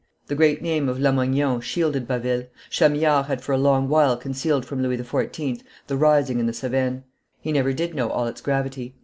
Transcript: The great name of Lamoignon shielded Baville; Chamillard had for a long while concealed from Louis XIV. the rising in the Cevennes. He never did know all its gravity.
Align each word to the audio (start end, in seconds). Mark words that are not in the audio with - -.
The 0.25 0.33
great 0.35 0.63
name 0.63 0.89
of 0.89 0.99
Lamoignon 0.99 1.61
shielded 1.61 2.07
Baville; 2.07 2.45
Chamillard 2.71 3.27
had 3.27 3.43
for 3.43 3.51
a 3.51 3.57
long 3.59 3.87
while 3.87 4.17
concealed 4.17 4.65
from 4.65 4.81
Louis 4.81 4.97
XIV. 4.97 5.61
the 5.85 5.95
rising 5.95 6.39
in 6.39 6.47
the 6.47 6.53
Cevennes. 6.53 7.03
He 7.39 7.51
never 7.51 7.71
did 7.71 7.93
know 7.93 8.09
all 8.09 8.25
its 8.25 8.41
gravity. 8.41 8.95